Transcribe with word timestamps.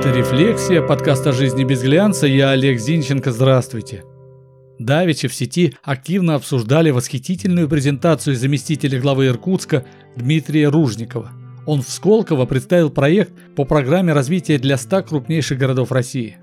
Это 0.00 0.16
«Рефлексия», 0.16 0.80
подкаст 0.80 1.26
о 1.26 1.32
жизни 1.32 1.62
без 1.62 1.82
глянца. 1.82 2.26
Я 2.26 2.52
Олег 2.52 2.80
Зинченко, 2.80 3.32
здравствуйте. 3.32 4.02
Давичи 4.78 5.28
в 5.28 5.34
сети 5.34 5.74
активно 5.82 6.36
обсуждали 6.36 6.90
восхитительную 6.90 7.68
презентацию 7.68 8.34
заместителя 8.34 8.98
главы 8.98 9.26
Иркутска 9.26 9.84
Дмитрия 10.16 10.68
Ружникова. 10.68 11.32
Он 11.66 11.82
в 11.82 11.90
Сколково 11.90 12.46
представил 12.46 12.88
проект 12.88 13.34
по 13.54 13.66
программе 13.66 14.14
развития 14.14 14.56
для 14.56 14.78
100 14.78 15.02
крупнейших 15.02 15.58
городов 15.58 15.92
России. 15.92 16.38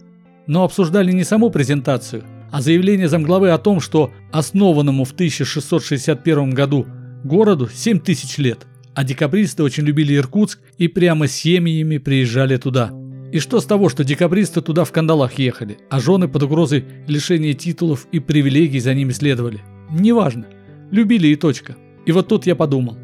Но 0.46 0.64
обсуждали 0.64 1.12
не 1.12 1.24
саму 1.24 1.50
презентацию, 1.50 2.26
а 2.52 2.62
заявление 2.62 3.10
замглавы 3.10 3.50
о 3.50 3.58
том, 3.58 3.82
что 3.82 4.12
основанному 4.32 5.04
в 5.04 5.14
1661 5.14 6.52
году 6.52 6.86
городу 7.24 7.68
7 7.74 8.02
тысяч 8.02 8.38
лет, 8.38 8.68
а 8.94 9.04
декабристы 9.04 9.64
очень 9.64 9.84
любили 9.84 10.16
Иркутск 10.16 10.60
и 10.78 10.88
прямо 10.88 11.28
семьями 11.28 11.98
приезжали 11.98 12.58
туда– 12.58 12.92
и 13.32 13.40
что 13.40 13.60
с 13.60 13.66
того, 13.66 13.90
что 13.90 14.04
декабристы 14.04 14.62
туда 14.62 14.86
в 14.86 14.92
кандалах 14.92 15.34
ехали, 15.34 15.80
а 15.90 16.00
жены 16.00 16.28
под 16.28 16.44
угрозой 16.44 16.86
лишения 17.08 17.54
титулов 17.54 18.08
и 18.12 18.20
привилегий 18.20 18.80
за 18.80 18.94
ними 18.94 19.12
следовали? 19.12 19.62
Неважно. 19.92 20.46
Любили 20.92 21.28
и 21.28 21.36
точка. 21.36 21.76
И 22.06 22.12
вот 22.14 22.30
тут 22.30 22.46
я 22.46 22.56
подумал. 22.56 22.98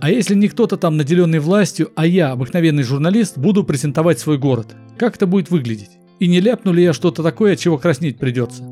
А 0.00 0.10
если 0.10 0.34
не 0.34 0.48
кто-то 0.48 0.76
там 0.76 0.96
наделенный 0.96 1.38
властью, 1.38 1.90
а 1.94 2.06
я, 2.06 2.32
обыкновенный 2.32 2.82
журналист, 2.82 3.36
буду 3.36 3.64
презентовать 3.64 4.18
свой 4.18 4.38
город? 4.38 4.74
Как 4.98 5.16
это 5.16 5.26
будет 5.26 5.50
выглядеть? 5.50 5.90
И 6.20 6.26
не 6.26 6.40
ляпну 6.40 6.72
ли 6.72 6.82
я 6.82 6.92
что-то 6.94 7.22
такое, 7.22 7.52
от 7.52 7.58
чего 7.58 7.76
краснеть 7.76 8.18
придется? 8.18 8.64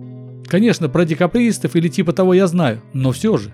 Конечно, 0.46 0.88
про 0.88 1.04
декабристов 1.04 1.76
или 1.76 1.88
типа 1.88 2.12
того 2.12 2.32
я 2.32 2.46
знаю, 2.46 2.82
но 2.94 3.12
все 3.12 3.36
же. 3.36 3.52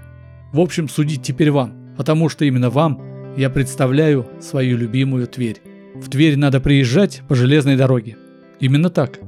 В 0.53 0.61
общем, 0.61 0.89
судить 0.89 1.23
теперь 1.23 1.51
вам, 1.51 1.95
потому 1.97 2.29
что 2.29 2.45
именно 2.45 2.71
вам 2.71 3.35
я 3.37 3.51
представляю 3.51 4.27
свою 4.41 4.77
любимую 4.77 5.27
Тверь. 5.27 5.61
В 6.03 6.09
Тверь 6.09 6.37
надо 6.37 6.61
приезжать 6.61 7.23
по 7.29 7.35
железной 7.35 7.77
дороге. 7.77 8.17
Именно 8.59 8.91
так. 8.91 9.19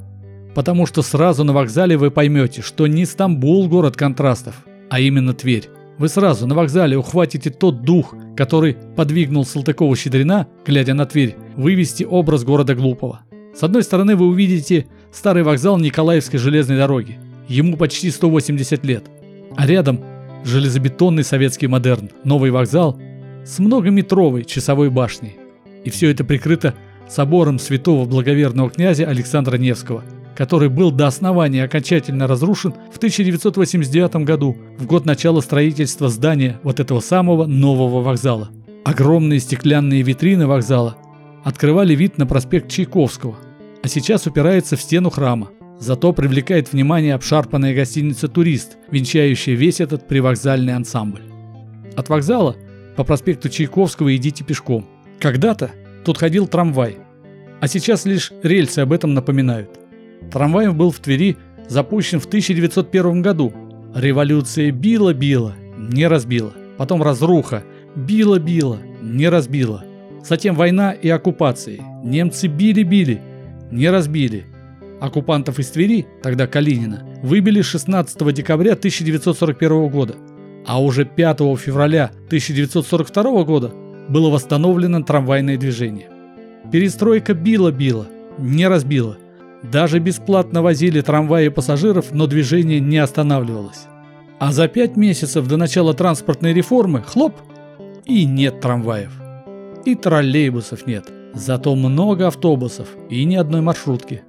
Потому 0.54 0.86
что 0.86 1.02
сразу 1.02 1.44
на 1.44 1.52
вокзале 1.52 1.96
вы 1.96 2.10
поймете, 2.10 2.62
что 2.62 2.86
не 2.86 3.04
Стамбул 3.04 3.68
город 3.68 3.96
контрастов, 3.96 4.64
а 4.90 5.00
именно 5.00 5.34
Тверь. 5.34 5.68
Вы 5.98 6.08
сразу 6.08 6.46
на 6.46 6.54
вокзале 6.54 6.96
ухватите 6.96 7.50
тот 7.50 7.82
дух, 7.82 8.14
который 8.36 8.76
подвигнул 8.96 9.44
Салтыкова-Щедрина, 9.44 10.46
глядя 10.66 10.94
на 10.94 11.06
Тверь, 11.06 11.36
вывести 11.56 12.04
образ 12.04 12.44
города 12.44 12.74
глупого. 12.74 13.20
С 13.54 13.62
одной 13.62 13.82
стороны 13.82 14.16
вы 14.16 14.26
увидите 14.26 14.86
старый 15.12 15.42
вокзал 15.42 15.78
Николаевской 15.78 16.38
железной 16.38 16.78
дороги. 16.78 17.18
Ему 17.48 17.76
почти 17.76 18.10
180 18.10 18.84
лет. 18.84 19.04
А 19.56 19.66
рядом 19.66 20.00
железобетонный 20.44 21.24
советский 21.24 21.66
модерн, 21.66 22.10
новый 22.24 22.50
вокзал 22.50 22.98
с 23.44 23.58
многометровой 23.58 24.44
часовой 24.44 24.88
башней. 24.90 25.36
И 25.84 25.90
все 25.90 26.10
это 26.10 26.24
прикрыто 26.24 26.74
собором 27.08 27.58
святого 27.58 28.06
благоверного 28.06 28.70
князя 28.70 29.06
Александра 29.06 29.56
Невского, 29.56 30.04
который 30.36 30.68
был 30.68 30.90
до 30.90 31.06
основания 31.06 31.64
окончательно 31.64 32.26
разрушен 32.26 32.74
в 32.92 32.96
1989 32.96 34.16
году, 34.24 34.56
в 34.78 34.86
год 34.86 35.04
начала 35.04 35.40
строительства 35.40 36.08
здания 36.08 36.58
вот 36.62 36.80
этого 36.80 37.00
самого 37.00 37.46
нового 37.46 38.02
вокзала. 38.02 38.50
Огромные 38.84 39.40
стеклянные 39.40 40.02
витрины 40.02 40.46
вокзала 40.46 40.96
открывали 41.44 41.94
вид 41.94 42.18
на 42.18 42.26
проспект 42.26 42.70
Чайковского, 42.70 43.36
а 43.82 43.88
сейчас 43.88 44.26
упирается 44.26 44.76
в 44.76 44.80
стену 44.80 45.10
храма. 45.10 45.50
Зато 45.78 46.12
привлекает 46.12 46.72
внимание 46.72 47.14
обшарпанная 47.14 47.74
гостиница 47.74 48.28
«Турист», 48.28 48.76
венчающая 48.90 49.54
весь 49.54 49.80
этот 49.80 50.06
привокзальный 50.06 50.74
ансамбль. 50.74 51.22
От 51.96 52.08
вокзала 52.08 52.54
по 52.96 53.02
проспекту 53.02 53.48
Чайковского 53.48 54.14
идите 54.14 54.44
пешком– 54.44 54.86
когда-то 55.22 55.70
тут 56.04 56.18
ходил 56.18 56.48
трамвай, 56.48 56.96
а 57.60 57.68
сейчас 57.68 58.04
лишь 58.04 58.32
рельсы 58.42 58.80
об 58.80 58.92
этом 58.92 59.14
напоминают. 59.14 59.70
Трамвай 60.32 60.68
был 60.72 60.90
в 60.90 60.98
Твери 60.98 61.36
запущен 61.68 62.18
в 62.18 62.26
1901 62.26 63.22
году. 63.22 63.52
Революция 63.94 64.72
била-била, 64.72 65.54
не 65.78 66.08
разбила. 66.08 66.52
Потом 66.76 67.04
разруха, 67.04 67.62
била-била, 67.94 68.78
не 69.00 69.28
разбила. 69.28 69.84
Затем 70.24 70.56
война 70.56 70.90
и 70.90 71.08
оккупации. 71.08 71.80
Немцы 72.02 72.48
били-били, 72.48 73.20
не 73.70 73.90
разбили. 73.90 74.46
Оккупантов 75.00 75.60
из 75.60 75.68
Твери, 75.68 76.04
тогда 76.22 76.48
Калинина, 76.48 77.06
выбили 77.22 77.62
16 77.62 78.34
декабря 78.34 78.72
1941 78.72 79.88
года. 79.88 80.16
А 80.66 80.82
уже 80.82 81.04
5 81.04 81.38
февраля 81.58 82.10
1942 82.26 83.44
года 83.44 83.72
было 84.08 84.30
восстановлено 84.30 85.02
трамвайное 85.02 85.56
движение. 85.56 86.08
Перестройка 86.70 87.34
била-била, 87.34 88.06
не 88.38 88.66
разбила. 88.66 89.16
Даже 89.62 89.98
бесплатно 89.98 90.62
возили 90.62 91.00
трамваи 91.00 91.48
пассажиров, 91.48 92.12
но 92.12 92.26
движение 92.26 92.80
не 92.80 92.98
останавливалось. 92.98 93.86
А 94.38 94.52
за 94.52 94.66
пять 94.68 94.96
месяцев 94.96 95.46
до 95.46 95.56
начала 95.56 95.94
транспортной 95.94 96.52
реформы, 96.52 97.02
хлоп, 97.02 97.34
и 98.04 98.24
нет 98.24 98.60
трамваев. 98.60 99.12
И 99.84 99.94
троллейбусов 99.94 100.86
нет. 100.86 101.04
Зато 101.34 101.74
много 101.74 102.26
автобусов 102.26 102.88
и 103.08 103.24
ни 103.24 103.36
одной 103.36 103.60
маршрутки. 103.60 104.22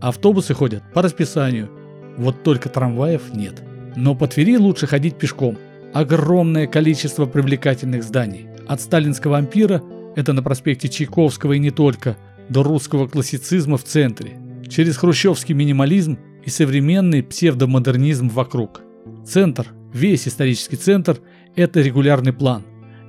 Автобусы 0.00 0.54
ходят 0.54 0.82
по 0.94 1.02
расписанию. 1.02 1.68
Вот 2.16 2.42
только 2.42 2.68
трамваев 2.68 3.34
нет. 3.34 3.62
Но 3.94 4.14
по 4.14 4.26
Твери 4.26 4.56
лучше 4.56 4.86
ходить 4.86 5.16
пешком. 5.16 5.56
Огромное 5.92 6.66
количество 6.66 7.26
привлекательных 7.26 8.02
зданий. 8.02 8.46
От 8.68 8.82
сталинского 8.82 9.38
ампира, 9.38 9.82
это 10.14 10.34
на 10.34 10.42
проспекте 10.42 10.88
Чайковского 10.88 11.54
и 11.54 11.58
не 11.58 11.70
только, 11.70 12.18
до 12.50 12.62
русского 12.62 13.08
классицизма 13.08 13.78
в 13.78 13.84
центре, 13.84 14.38
через 14.68 14.98
хрущевский 14.98 15.54
минимализм 15.54 16.18
и 16.44 16.50
современный 16.50 17.22
псевдомодернизм 17.22 18.28
вокруг. 18.28 18.82
Центр, 19.26 19.68
весь 19.92 20.28
исторический 20.28 20.76
центр– 20.76 21.18
это 21.56 21.80
регулярный 21.80 22.32
план. 22.34 22.62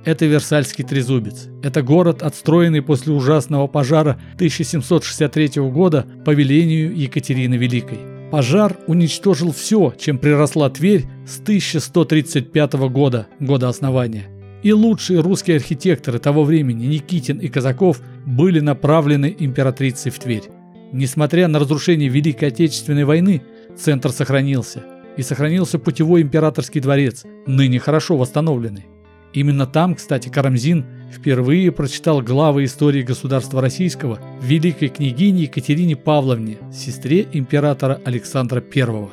Это 0.04 0.24
Версальский 0.24 0.82
трезубец. 0.82 1.48
Это 1.62 1.82
город, 1.82 2.22
отстроенный 2.22 2.80
после 2.80 3.12
ужасного 3.12 3.66
пожара 3.66 4.18
1763 4.36 5.60
года 5.70 6.06
по 6.24 6.30
велению 6.30 6.96
Екатерины 6.96 7.56
Великой. 7.56 7.98
Пожар 8.30 8.78
уничтожил 8.86 9.52
все, 9.52 9.92
чем 9.98 10.18
приросла 10.18 10.70
Тверь 10.70 11.04
с 11.26 11.38
1135 11.40 12.72
года, 12.88 13.26
года 13.40 13.68
основания. 13.68 14.39
И 14.62 14.72
лучшие 14.72 15.20
русские 15.20 15.56
архитекторы 15.56 16.18
того 16.18 16.44
времени 16.44 16.86
Никитин 16.86 17.38
и 17.38 17.48
Казаков 17.48 18.00
были 18.26 18.60
направлены 18.60 19.34
императрицей 19.38 20.12
в 20.12 20.18
Тверь. 20.18 20.44
Несмотря 20.92 21.48
на 21.48 21.58
разрушение 21.58 22.08
Великой 22.08 22.48
Отечественной 22.48 23.04
войны, 23.04 23.42
центр 23.76 24.10
сохранился. 24.10 24.84
И 25.16 25.22
сохранился 25.22 25.78
путевой 25.78 26.22
императорский 26.22 26.80
дворец, 26.80 27.24
ныне 27.46 27.78
хорошо 27.78 28.16
восстановленный. 28.16 28.86
Именно 29.32 29.66
там, 29.66 29.94
кстати, 29.94 30.28
Карамзин 30.28 30.84
впервые 31.12 31.72
прочитал 31.72 32.20
главы 32.20 32.64
истории 32.64 33.02
государства 33.02 33.60
российского 33.60 34.18
великой 34.42 34.88
княгине 34.88 35.42
Екатерине 35.42 35.96
Павловне, 35.96 36.58
сестре 36.72 37.26
императора 37.32 38.00
Александра 38.04 38.62
I. 38.74 39.08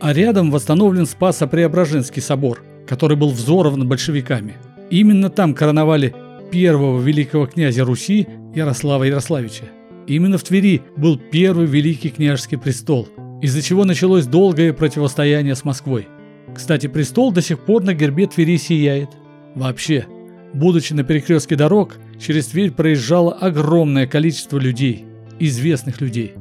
А 0.00 0.12
рядом 0.12 0.50
восстановлен 0.50 1.06
Спасо-Преображенский 1.06 2.20
собор, 2.20 2.62
который 2.86 3.16
был 3.16 3.30
взорван 3.30 3.88
большевиками– 3.88 4.56
Именно 4.92 5.30
там 5.30 5.54
короновали 5.54 6.14
первого 6.50 7.00
великого 7.00 7.46
князя 7.46 7.82
Руси 7.82 8.28
Ярослава 8.54 9.04
Ярославича. 9.04 9.64
Именно 10.06 10.36
в 10.36 10.42
Твери 10.42 10.82
был 10.98 11.16
первый 11.16 11.64
великий 11.64 12.10
княжеский 12.10 12.58
престол, 12.58 13.08
из-за 13.40 13.62
чего 13.62 13.86
началось 13.86 14.26
долгое 14.26 14.74
противостояние 14.74 15.54
с 15.54 15.64
Москвой. 15.64 16.08
Кстати, 16.54 16.88
престол 16.88 17.32
до 17.32 17.40
сих 17.40 17.60
пор 17.60 17.82
на 17.82 17.94
гербе 17.94 18.26
Твери 18.26 18.58
сияет. 18.58 19.08
Вообще, 19.54 20.06
будучи 20.52 20.92
на 20.92 21.04
перекрестке 21.04 21.56
дорог, 21.56 21.94
через 22.20 22.48
Тверь 22.48 22.70
проезжало 22.72 23.32
огромное 23.32 24.06
количество 24.06 24.58
людей, 24.58 25.06
известных 25.40 26.02
людей. 26.02 26.34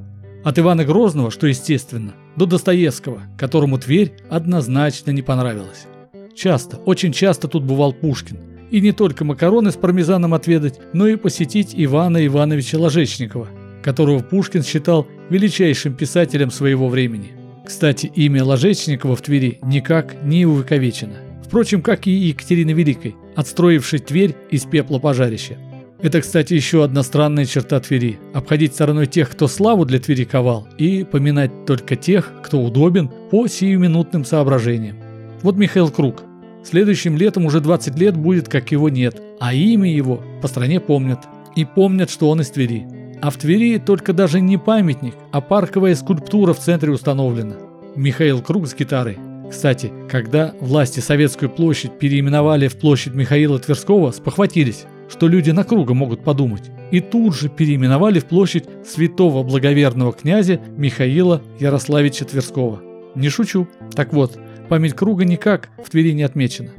От 0.44 0.60
Ивана 0.60 0.84
Грозного, 0.84 1.32
что 1.32 1.48
естественно, 1.48 2.16
до 2.36 2.48
Достоевского, 2.48 3.22
которому 3.38 3.78
Тверь 3.78 4.12
однозначно 4.30 5.12
не 5.12 5.22
понравилась. 5.22 5.88
Часто, 6.36 6.78
очень 6.78 7.12
часто 7.12 7.48
тут 7.48 7.64
бывал 7.64 7.94
Пушкин. 7.94 8.38
И 8.72 8.80
не 8.80 8.94
только 8.94 9.26
макароны 9.26 9.72
с 9.72 9.76
пармезаном 9.76 10.34
отведать, 10.34 10.80
но 10.94 11.08
и 11.08 11.18
посетить 11.18 11.74
Ивана 11.76 12.26
Ивановича 12.26 12.78
Ложечникова, 12.78 13.48
которого 13.84 14.20
Пушкин 14.20 14.64
считал 14.64 15.08
величайшим 15.30 15.94
писателем 15.94 16.52
своего 16.52 16.88
времени. 16.88 17.32
Кстати, 17.66 18.12
имя 18.16 18.44
Ложечникова 18.44 19.16
в 19.16 19.22
Твери 19.22 19.60
никак 19.62 20.24
не 20.24 20.46
увековечено. 20.46 21.16
Впрочем, 21.46 21.82
как 21.82 22.08
и 22.08 22.12
Екатерины 22.12 22.72
Великой, 22.72 23.16
отстроившей 23.36 24.00
Тверь 24.00 24.36
из 24.50 24.64
пепла 24.64 25.00
пожарища. 25.00 25.58
Это, 26.02 26.22
кстати, 26.22 26.54
еще 26.56 26.84
одна 26.84 27.04
странная 27.04 27.46
черта 27.46 27.80
Твери– 27.80 28.18
обходить 28.34 28.74
стороной 28.74 29.06
тех, 29.06 29.30
кто 29.30 29.48
славу 29.48 29.86
для 29.86 30.00
Твери 30.00 30.24
ковал, 30.24 30.68
и 30.80 31.04
поминать 31.04 31.66
только 31.66 31.96
тех, 31.96 32.32
кто 32.42 32.60
удобен 32.64 33.10
по 33.30 33.48
сиюминутным 33.48 34.26
соображениям. 34.26 34.98
Вот 35.44 35.56
Михаил 35.58 35.90
Круг. 35.90 36.24
Следующим 36.64 37.18
летом 37.18 37.46
уже 37.46 37.60
20 37.62 37.98
лет 37.98 38.16
будет, 38.16 38.48
как 38.48 38.72
его 38.72 38.90
нет, 38.90 39.20
а 39.40 39.54
имя 39.54 39.92
его 39.92 40.22
по 40.42 40.48
стране 40.48 40.80
помнят. 40.80 41.20
И 41.56 41.66
помнят, 41.66 42.10
что 42.10 42.30
он 42.30 42.42
из 42.42 42.50
Твери. 42.52 42.86
А 43.22 43.30
в 43.30 43.38
Твери 43.38 43.78
только 43.78 44.14
даже 44.14 44.40
не 44.40 44.58
памятник, 44.58 45.16
а 45.32 45.42
парковая 45.42 45.96
скульптура 45.96 46.54
в 46.54 46.60
центре 46.60 46.92
установлена. 46.92 47.56
Михаил 47.96 48.42
Круг 48.42 48.68
с 48.68 48.76
гитарой. 48.76 49.18
Кстати, 49.50 49.92
когда 50.10 50.54
власти 50.62 51.02
Советскую 51.02 51.50
площадь 51.50 52.00
переименовали 52.00 52.70
в 52.70 52.78
площадь 52.78 53.14
Михаила 53.14 53.60
Тверского, 53.60 54.12
спохватились, 54.12 54.86
что 55.10 55.28
люди 55.28 55.52
на 55.52 55.66
круга 55.66 55.94
могут 55.94 56.24
подумать. 56.24 56.72
И 56.92 57.02
тут 57.02 57.36
же 57.36 57.50
переименовали 57.50 58.20
в 58.20 58.26
площадь 58.26 58.66
святого 58.86 59.44
благоверного 59.44 60.14
князя 60.14 60.62
Михаила 60.78 61.42
Ярославича 61.60 62.24
Тверского. 62.24 62.82
Не 63.16 63.28
шучу. 63.28 63.68
Так 63.94 64.14
вот, 64.14 64.40
память 64.72 64.94
круга 64.94 65.26
никак 65.26 65.68
в 65.84 65.90
Твери 65.90 66.14
не 66.14 66.24
отмечена. 66.24 66.70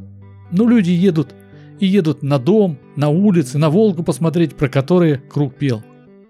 Но 0.51 0.67
люди 0.67 0.89
едут 0.89 1.35
и 1.79 1.85
едут 1.85 2.23
на 2.23 2.39
дом, 2.39 2.79
на 2.97 3.11
улицы, 3.11 3.59
на 3.59 3.69
Волгу 3.69 4.03
посмотреть, 4.03 4.55
про 4.55 4.71
которые 4.71 5.19
круг 5.19 5.55
пел. 5.55 5.83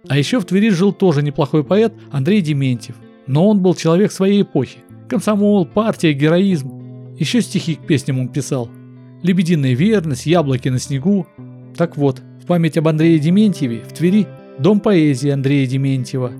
А 0.09 0.19
еще 0.19 0.41
в 0.41 0.45
Твери 0.45 0.71
жил 0.71 0.93
тоже 0.93 1.23
неплохой 1.23 1.63
поэт 1.63 1.95
Андрей 2.11 2.41
Дементьев. 2.41 2.97
Но 3.29 3.49
он 3.49 3.61
был 3.61 3.77
человек 3.77 4.11
своей 4.11 4.43
эпохи. 4.43 4.79
Комсомол, 5.09 5.65
партия, 5.65 6.13
героизм. 6.15 7.15
Еще 7.17 7.41
стихи 7.41 7.77
к 7.77 7.87
песням 7.87 8.19
он 8.19 8.29
писал. 8.29 8.69
«Лебединая 9.23 9.75
верность», 9.75 10.27
«Яблоки 10.27 10.69
на 10.69 10.81
снегу». 10.81 11.29
Так 11.77 11.97
вот, 11.97 12.21
в 12.43 12.47
память 12.47 12.77
об 12.77 12.89
Андрее 12.89 13.21
Дементьеве 13.21 13.83
в 13.89 13.93
Твери 13.93 14.27
Дом 14.59 14.81
поэзии 14.81 15.31
Андрея 15.31 15.69
Дементьева. 15.69 16.33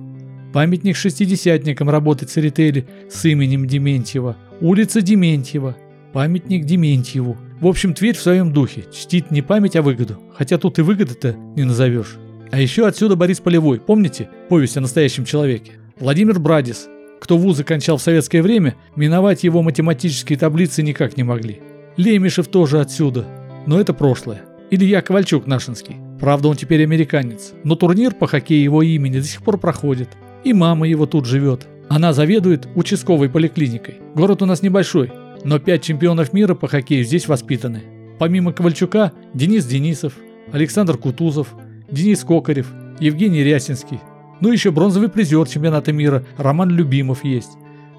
Памятник 0.51 0.97
шестидесятникам 0.97 1.89
работы 1.89 2.25
Церетели 2.25 2.85
с 3.09 3.23
именем 3.23 3.65
Дементьева. 3.67 4.35
Улица 4.63 5.01
Дементьева. 5.01 5.75
Памятник 6.13 6.63
Дементьеву. 6.63 7.35
В 7.59 7.67
общем, 7.67 7.93
Тверь 7.93 8.15
в 8.15 8.21
своем 8.21 8.53
духе. 8.53 8.85
Чтит 8.93 9.29
не 9.29 9.41
память, 9.41 9.75
а 9.75 9.81
выгоду. 9.81 10.21
Хотя 10.37 10.57
тут 10.57 10.79
и 10.79 10.81
выгоды-то 10.81 11.35
не 11.57 11.65
назовешь. 11.65 12.15
А 12.49 12.61
еще 12.61 12.87
отсюда 12.87 13.17
Борис 13.17 13.41
Полевой. 13.41 13.81
Помните? 13.81 14.29
Повесть 14.47 14.77
о 14.77 14.79
настоящем 14.79 15.25
человеке. 15.25 15.73
Владимир 15.99 16.39
Брадис. 16.39 16.87
Кто 17.19 17.37
вузы 17.37 17.65
кончал 17.65 17.97
в 17.97 18.01
советское 18.01 18.41
время, 18.41 18.77
миновать 18.95 19.43
его 19.43 19.61
математические 19.61 20.39
таблицы 20.39 20.81
никак 20.81 21.17
не 21.17 21.23
могли. 21.23 21.59
Лемешев 21.97 22.47
тоже 22.47 22.79
отсюда. 22.79 23.25
Но 23.67 23.81
это 23.81 23.93
прошлое. 23.93 24.43
Илья 24.71 25.01
Ковальчук 25.01 25.45
нашинский. 25.45 25.97
Правда, 26.21 26.47
он 26.47 26.55
теперь 26.55 26.83
американец. 26.83 27.51
Но 27.65 27.75
турнир 27.75 28.13
по 28.13 28.27
хоккею 28.27 28.63
его 28.63 28.81
имени 28.81 29.17
до 29.17 29.25
сих 29.25 29.43
пор 29.43 29.57
проходит. 29.57 30.07
И 30.45 30.53
мама 30.53 30.87
его 30.87 31.05
тут 31.05 31.25
живет. 31.25 31.67
Она 31.93 32.11
заведует 32.11 32.67
участковой 32.73 33.29
поликлиникой. 33.29 33.97
Город 34.15 34.41
у 34.41 34.47
нас 34.47 34.63
небольшой, 34.63 35.11
но 35.43 35.59
пять 35.59 35.83
чемпионов 35.83 36.33
мира 36.33 36.55
по 36.55 36.67
хоккею 36.67 37.03
здесь 37.03 37.27
воспитаны. 37.27 37.83
Помимо 38.17 38.51
Ковальчука, 38.51 39.11
Денис 39.35 39.63
Денисов, 39.63 40.13
Александр 40.51 40.97
Кутузов, 40.97 41.53
Денис 41.91 42.23
Кокарев, 42.23 42.65
Евгений 42.99 43.43
Рясинский. 43.43 43.99
Ну 44.41 44.51
еще 44.51 44.71
бронзовый 44.71 45.07
призер 45.07 45.47
чемпионата 45.47 45.93
мира 45.93 46.25
Роман 46.35 46.71
Любимов 46.71 47.23
есть. 47.23 47.51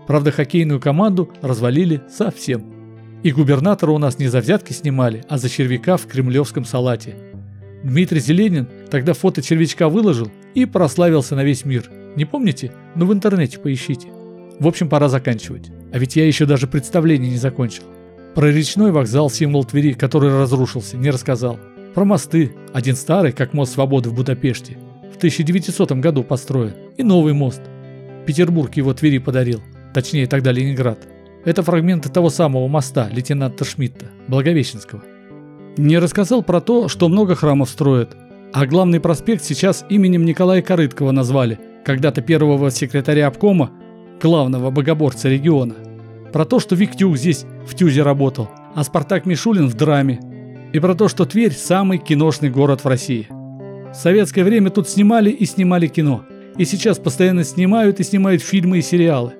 Правда, 0.08 0.32
хоккейную 0.32 0.81
команду 0.81 1.31
развалили 1.41 2.02
совсем. 2.11 2.64
И 3.23 3.31
губернатора 3.31 3.93
у 3.93 3.99
нас 3.99 4.19
не 4.19 4.26
за 4.26 4.41
взятки 4.41 4.73
снимали, 4.73 5.23
а 5.29 5.38
за 5.38 5.49
червяка 5.49 5.99
в 5.99 6.08
кремлевском 6.08 6.64
салате. 6.64 7.14
Дмитрий 7.85 8.19
Зеленин 8.19 8.67
тогда 8.91 9.12
фото 9.12 9.41
червячка 9.41 9.88
выложил 9.88 10.32
и 10.56 10.67
прославился 10.67 11.37
на 11.37 11.44
весь 11.44 11.64
мир. 11.64 11.88
Не 12.16 12.25
помните? 12.25 12.72
Ну 12.94 13.06
в 13.06 13.12
интернете 13.12 13.58
поищите. 13.58 14.08
В 14.58 14.66
общем, 14.66 14.88
пора 14.88 15.08
заканчивать. 15.08 15.70
А 15.93 15.99
ведь 15.99 16.16
я 16.16 16.26
еще 16.26 16.46
даже 16.46 16.66
представление 16.66 17.31
не 17.31 17.37
закончил. 17.37 17.84
Про 18.34 18.50
речной 18.50 18.93
вокзал, 18.93 19.31
символ 19.31 19.64
Твери, 19.64 19.93
который 19.93 20.31
разрушился, 20.31 20.96
не 20.96 21.11
рассказал. 21.11 21.58
Про 21.94 22.05
мосты. 22.05 22.52
Один 22.72 22.96
старый, 22.96 23.32
как 23.32 23.52
мост 23.52 23.75
Свободы 23.75 24.11
в 24.11 24.14
Будапеште. 24.14 24.76
В 25.12 25.16
1900 25.16 25.93
году 25.93 26.25
построен. 26.25 26.75
И 26.96 27.02
новый 27.02 27.32
мост. 27.32 27.62
Петербург 28.26 28.75
его 28.76 28.93
Твери 28.94 29.19
подарил. 29.19 29.60
Точнее, 29.93 30.26
тогда 30.26 30.50
Ленинград. 30.50 30.99
Это 31.44 31.62
фрагменты 31.62 32.08
того 32.08 32.31
самого 32.31 32.67
моста 32.69 33.08
лейтенанта 33.10 33.64
Шмидта, 33.64 34.06
Благовещенского. 34.28 35.02
Не 35.76 35.99
рассказал 35.99 36.43
про 36.43 36.60
то, 36.60 36.88
что 36.88 37.08
много 37.08 37.34
храмов 37.34 37.69
строят. 37.69 38.17
А 38.52 38.67
главный 38.67 39.00
проспект 39.00 39.44
сейчас 39.44 39.84
именем 39.88 40.25
Николая 40.25 40.62
Корыткова 40.62 41.10
назвали, 41.10 41.58
когда-то 41.84 42.22
первого 42.22 42.70
секретаря 42.70 43.26
обкома 43.26 43.70
главного 44.20 44.70
богоборца 44.70 45.28
региона. 45.28 45.75
Про 46.32 46.44
то, 46.44 46.58
что 46.58 46.75
Виктюк 46.75 47.16
здесь 47.16 47.44
в 47.66 47.75
Тюзе 47.75 48.02
работал, 48.02 48.48
а 48.75 48.82
Спартак 48.82 49.26
Мишулин 49.26 49.69
в 49.69 49.75
драме. 49.75 50.20
И 50.72 50.81
про 50.81 50.94
то, 50.94 51.08
что 51.08 51.25
Тверь– 51.25 51.52
самый 51.56 51.98
киношный 51.98 52.50
город 52.50 52.82
в 52.82 52.88
России. 52.88 53.28
В 53.31 53.94
советское 53.94 54.42
время 54.42 54.70
тут 54.70 54.88
снимали 54.88 55.31
и 55.31 55.46
снимали 55.46 55.86
кино. 55.86 56.25
И 56.56 56.64
сейчас 56.64 56.98
постоянно 56.98 57.44
снимают 57.44 58.00
и 58.00 58.04
снимают 58.04 58.42
фильмы 58.42 58.78
и 58.78 58.82
сериалы. 58.82 59.34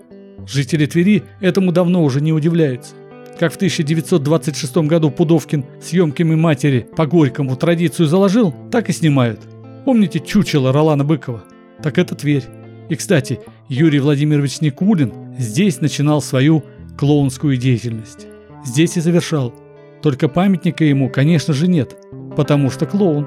Жители 0.47 0.87
Твери 0.87 1.25
этому 1.41 1.73
давно 1.73 2.05
уже 2.05 2.21
не 2.21 2.33
удивляются. 2.33 2.95
Как 3.39 3.53
в 3.53 3.57
1926 3.57 4.77
году 4.77 5.11
Пудовкин 5.11 5.65
съемками 5.83 6.37
матери 6.37 6.87
по 6.97 7.07
Горькому 7.07 7.57
традицию 7.57 8.07
заложил, 8.07 8.55
так 8.71 8.89
и 8.89 8.93
снимают. 8.93 9.41
Помните 9.85 10.21
чучело 10.21 10.73
Ролана 10.73 11.05
Быкова? 11.05 11.43
Так 11.83 11.99
это 11.99 12.15
Тверь. 12.15 12.45
И, 12.89 12.97
кстати, 12.97 13.41
Юрий 13.69 14.01
Владимирович 14.01 14.61
Никулин 14.61 15.35
здесь 15.39 15.81
начинал 15.81 16.21
свою 16.21 16.65
клоунскую 16.99 17.57
деятельность. 17.57 18.27
Здесь 18.65 18.97
и 18.97 19.01
завершал. 19.01 19.55
Только 20.03 20.29
памятника 20.29 20.85
ему, 20.85 21.09
конечно 21.09 21.55
же, 21.55 21.67
нет, 21.67 21.97
потому 22.37 22.71
что 22.71 22.87
клоун. 22.87 23.27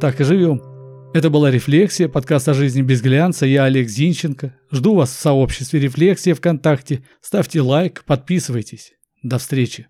Так 0.00 0.20
и 0.20 0.24
живем. 0.24 0.62
Это 1.12 1.28
была 1.28 1.50
«Рефлексия», 1.50 2.08
подкаст 2.08 2.48
о 2.48 2.54
жизни 2.54 2.82
без 2.82 3.02
глянца. 3.02 3.44
Я 3.44 3.64
Олег 3.64 3.88
Зинченко. 3.88 4.54
Жду 4.70 4.94
вас 4.94 5.10
в 5.10 5.18
сообществе 5.18 5.80
«Рефлексия» 5.80 6.36
ВКонтакте. 6.36 7.02
Ставьте 7.20 7.60
лайк, 7.60 8.04
подписывайтесь. 8.06 8.92
До 9.22 9.38
встречи. 9.38 9.88